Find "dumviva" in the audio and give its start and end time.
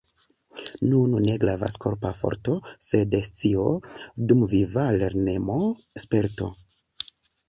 4.31-4.87